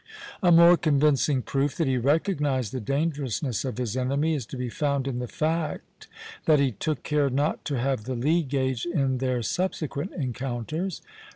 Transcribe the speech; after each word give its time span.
A 0.41 0.51
more 0.51 0.77
convincing 0.77 1.43
proof 1.43 1.75
that 1.77 1.85
he 1.87 1.99
recognized 1.99 2.73
the 2.73 2.79
dangerousness 2.81 3.63
of 3.63 3.77
his 3.77 3.95
enemy 3.95 4.33
is 4.33 4.47
to 4.47 4.57
be 4.57 4.67
found 4.67 5.07
in 5.07 5.19
the 5.19 5.27
fact 5.27 6.07
that 6.45 6.57
he 6.57 6.71
took 6.71 7.03
care 7.03 7.29
not 7.29 7.63
to 7.65 7.77
have 7.77 8.05
the 8.05 8.15
lee 8.15 8.41
gage 8.41 8.87
in 8.87 9.19
their 9.19 9.43
subsequent 9.43 10.13
encounters. 10.13 11.03